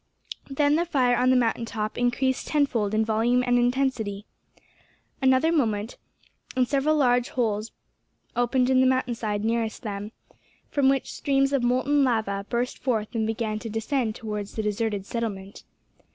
[0.49, 4.25] Then the fire on the mountain top increased tenfold in volume and intensity.
[5.21, 5.95] Another moment,
[6.55, 7.71] and several large holes
[8.35, 10.11] opened in the mountain side nearest to them,
[10.71, 15.05] from which streams of molten lava burst forth and began to descend towards the deserted
[15.05, 15.65] settlement.